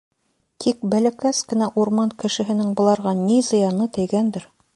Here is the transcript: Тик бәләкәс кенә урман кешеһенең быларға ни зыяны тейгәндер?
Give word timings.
Тик 0.63 0.79
бәләкәс 0.93 1.41
кенә 1.51 1.67
урман 1.83 2.15
кешеһенең 2.25 2.73
быларға 2.81 3.15
ни 3.23 3.39
зыяны 3.53 3.91
тейгәндер? 3.99 4.51